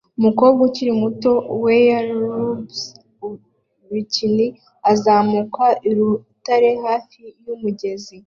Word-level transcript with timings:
Umukobwa 0.19 0.59
ukiri 0.67 0.91
muto 1.01 1.31
wearubg 1.63 2.69
bikini 3.91 4.47
azamuka 4.91 5.63
urutare 5.89 6.69
hafi 6.85 7.21
yumugezi 7.45 8.15